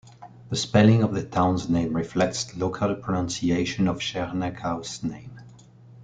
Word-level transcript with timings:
The 0.49 0.55
spelling 0.55 1.03
of 1.03 1.13
the 1.13 1.23
town's 1.23 1.69
name 1.69 1.95
reflects 1.95 2.57
local 2.57 2.95
pronunciation 2.95 3.87
of 3.87 3.99
Scherneckau's 3.99 5.03
name. 5.03 5.39